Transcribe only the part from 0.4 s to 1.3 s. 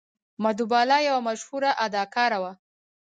مدهو بالا یوه